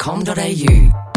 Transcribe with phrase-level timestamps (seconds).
[0.00, 1.09] kissfm.com.au.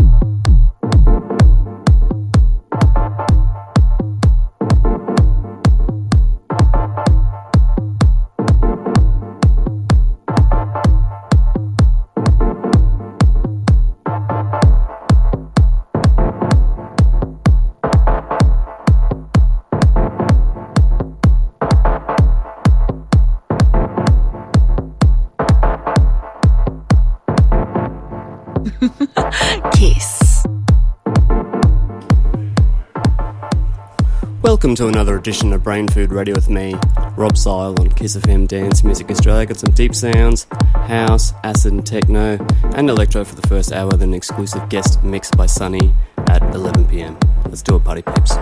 [34.63, 36.73] Welcome to another edition of Brain Food Radio with me,
[37.17, 39.45] Rob Zile on Kiss FM Dance Music Australia.
[39.45, 42.37] Got some deep sounds, house, acid and techno,
[42.73, 45.93] and electro for the first hour, then an exclusive guest mix by Sunny
[46.27, 47.21] at 11pm.
[47.43, 48.37] Let's do it, party peeps.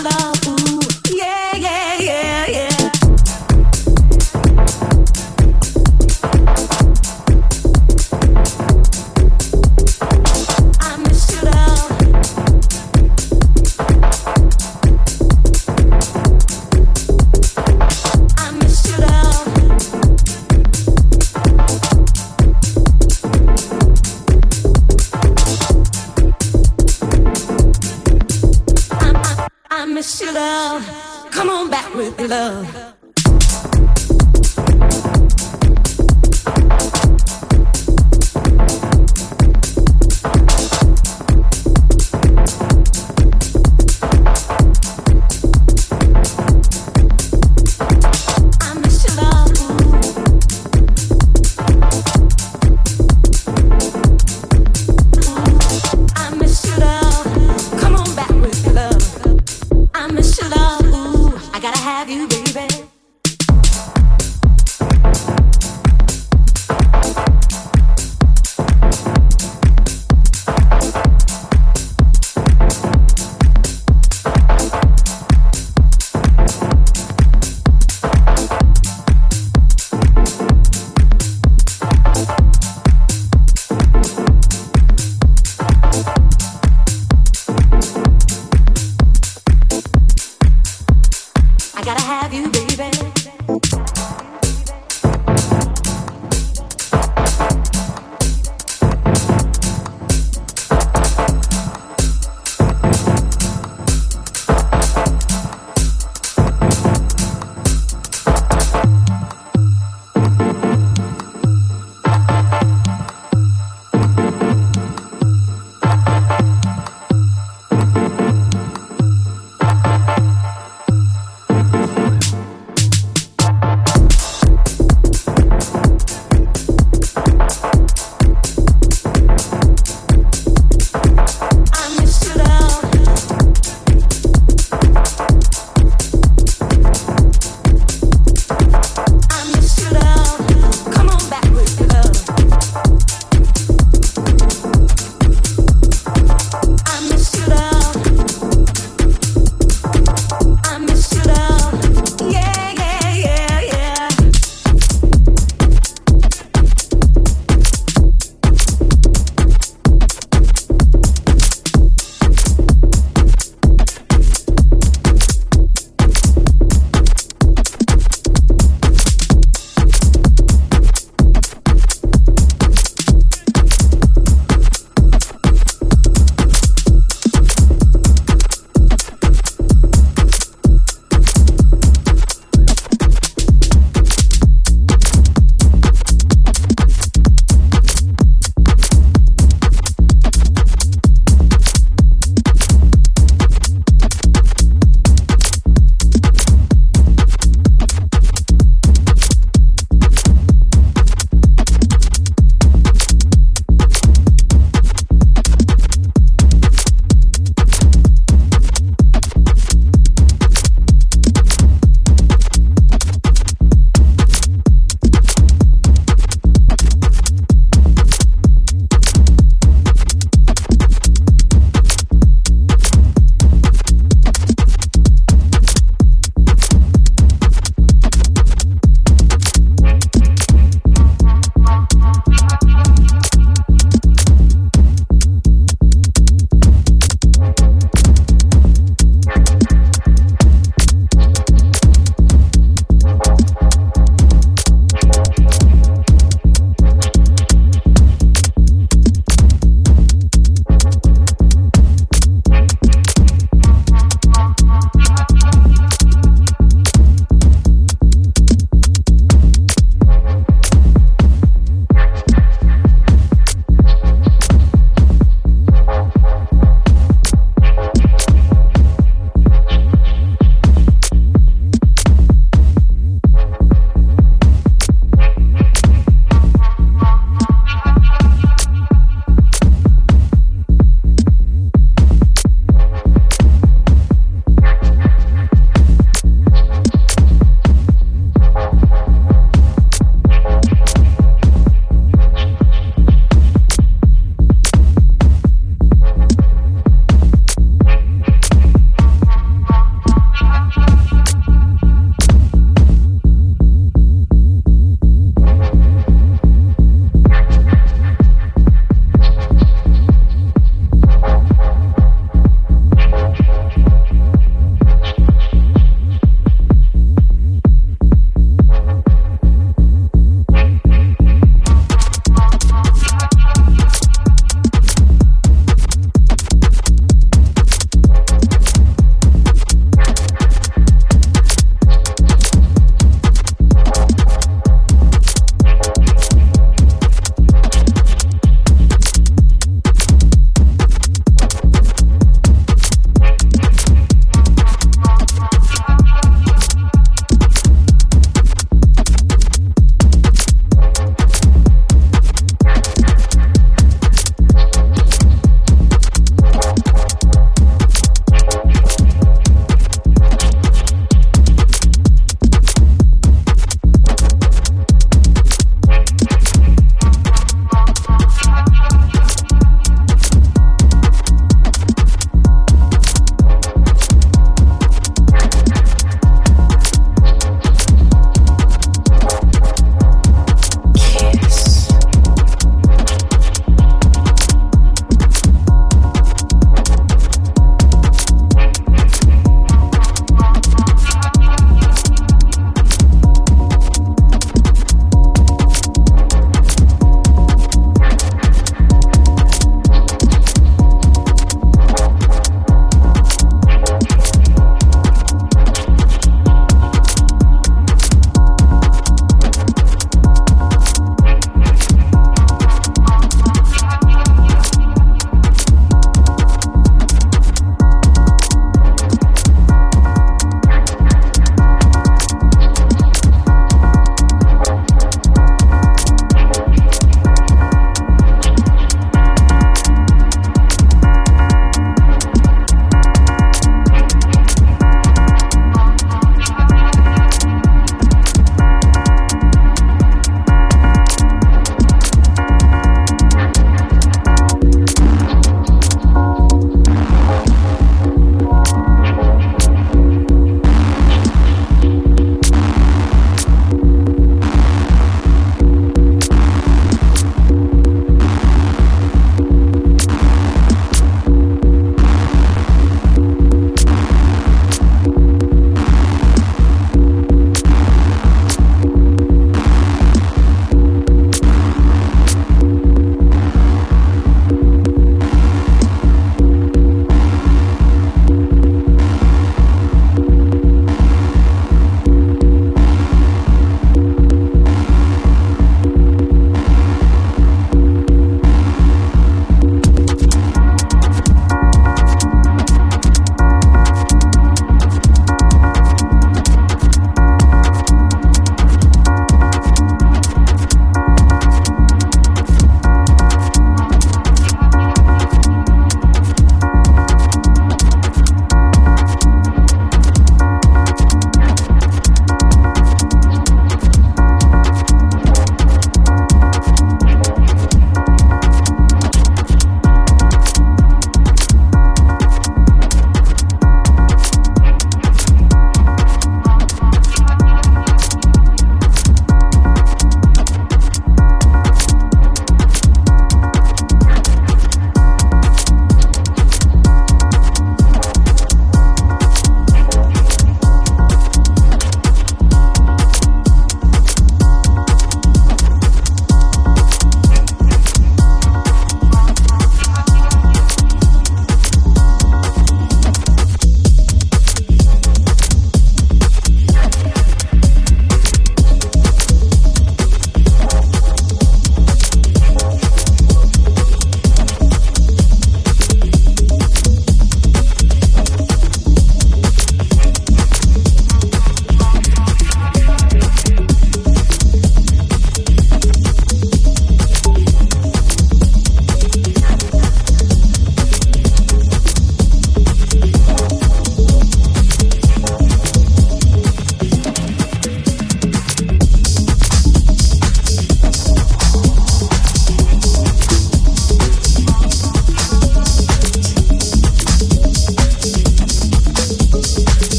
[0.00, 0.31] love.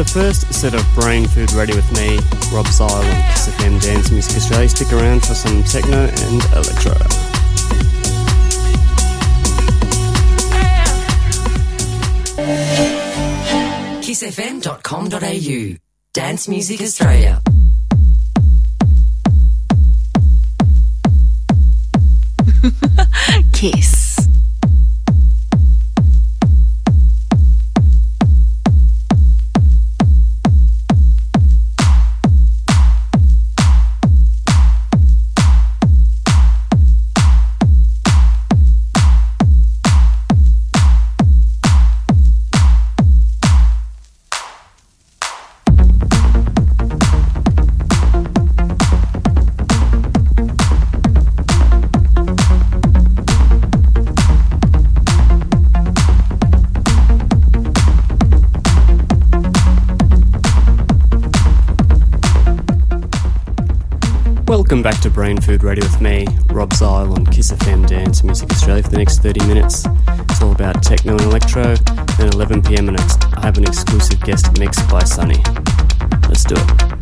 [0.00, 2.18] The first set of Brain Food Radio with me,
[2.56, 4.66] Rob Zile on Kiss FM Dance Music Australia.
[4.70, 6.94] Stick around for some techno and electro.
[14.00, 15.76] kissfm.com.au
[16.14, 17.42] Dance Music Australia.
[65.20, 68.96] Brain Food Radio with me, Rob Zile on Kiss FM Dance Music Australia for the
[68.96, 69.84] next 30 minutes.
[70.08, 71.62] It's all about techno and electro.
[72.16, 72.98] Then 11pm and
[73.36, 75.42] I have an exclusive guest mix by Sunny.
[76.26, 76.99] Let's do it.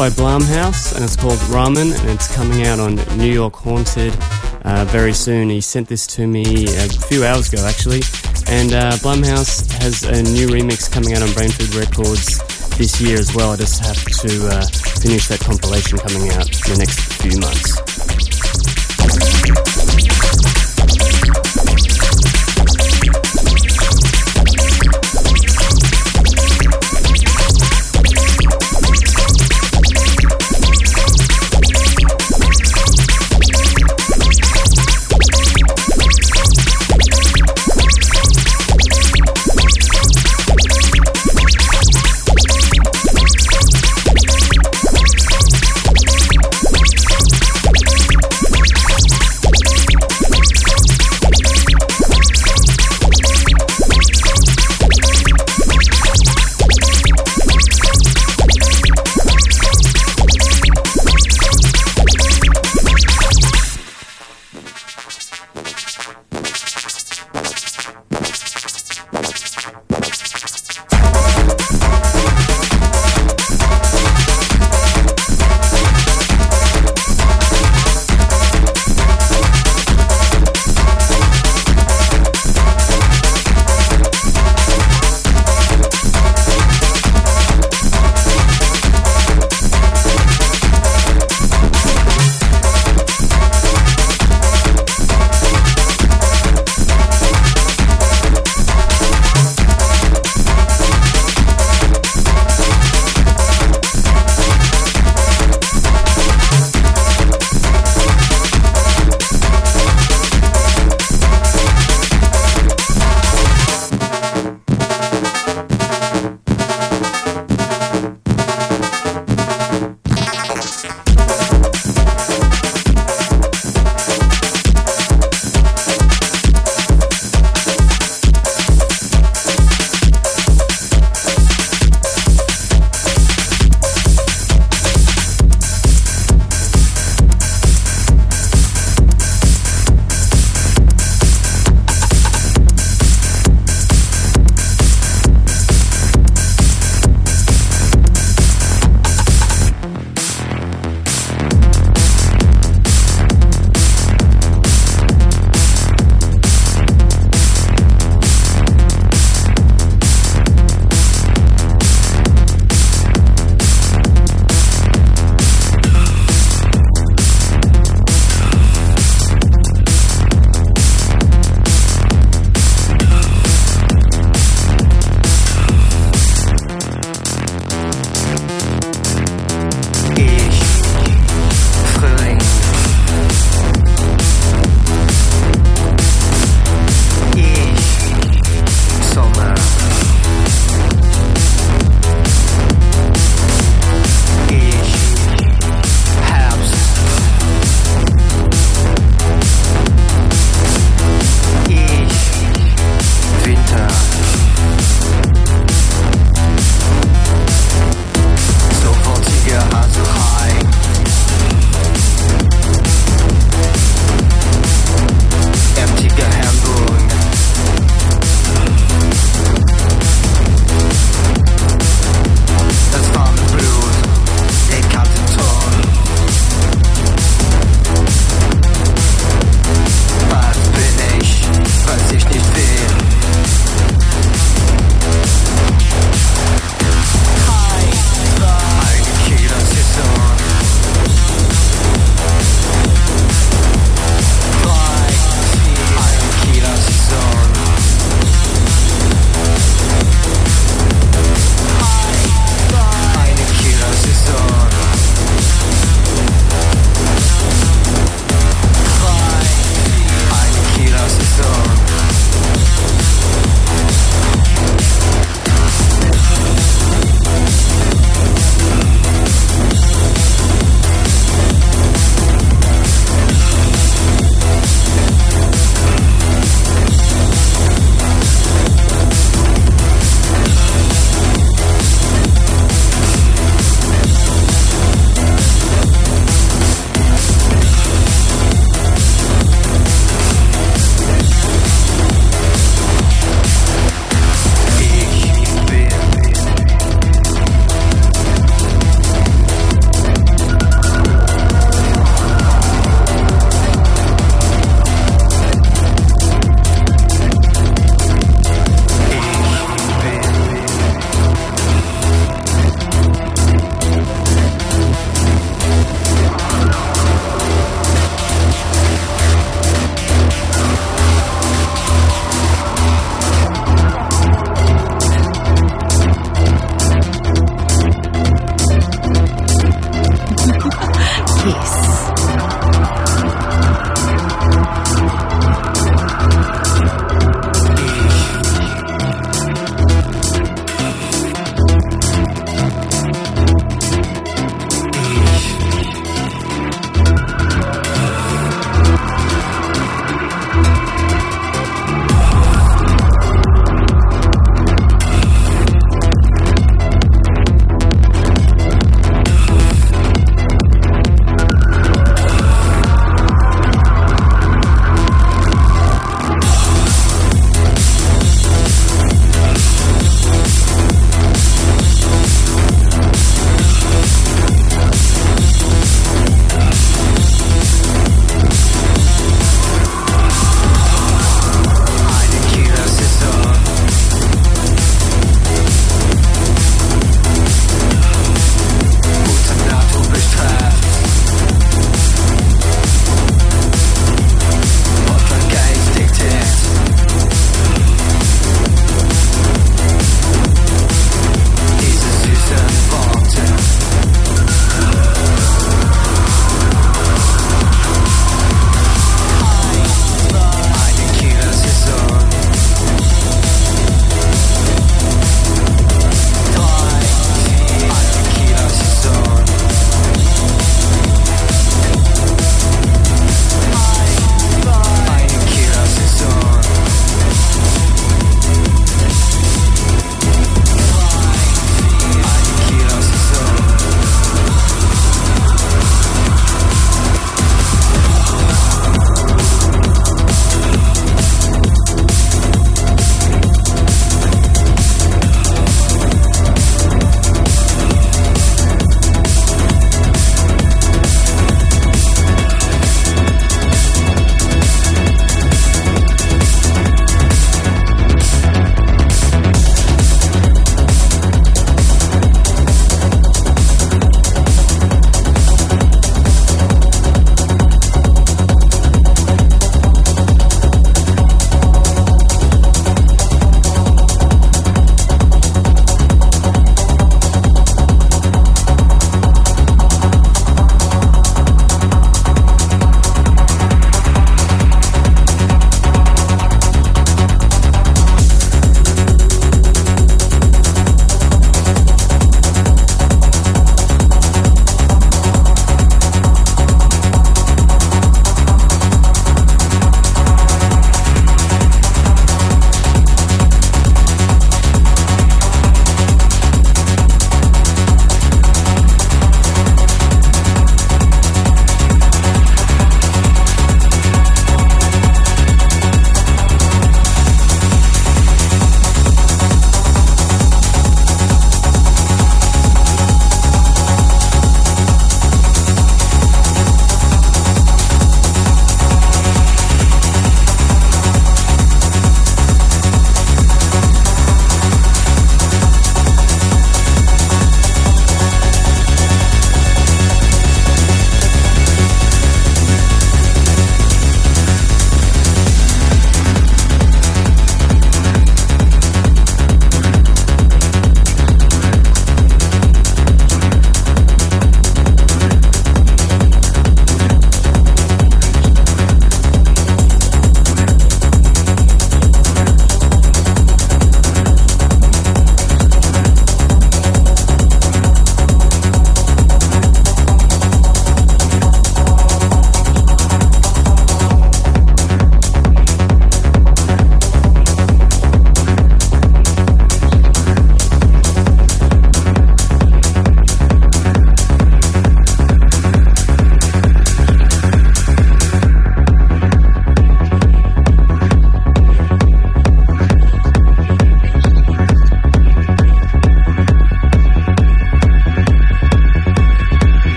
[0.00, 4.16] By Blamhaus and it's called Ramen and it's coming out on New York Haunted
[4.62, 5.50] uh, very soon.
[5.50, 8.00] He sent this to me a few hours ago actually.
[8.46, 12.38] And uh, Blamhaus has a new remix coming out on Brainfood Records
[12.78, 13.50] this year as well.
[13.50, 14.64] I just have to uh,
[15.02, 17.89] finish that compilation coming out in the next few months.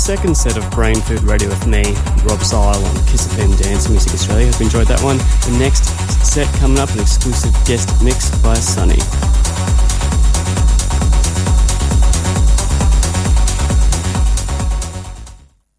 [0.00, 1.82] Second set of Brain Food Radio with me,
[2.24, 4.46] Rob Zile on Kiss FM Dance Music Australia.
[4.50, 5.18] Hope you enjoyed that one.
[5.18, 5.84] The next
[6.24, 8.98] set coming up, an exclusive guest mix by Sunny.